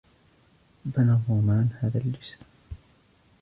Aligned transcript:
بنى 0.85 1.11
الرومان 1.11 1.69
هذا 1.79 1.97
الجسر. 1.99 2.37